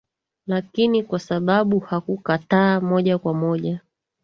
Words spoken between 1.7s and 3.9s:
hakukataa moja kwa moja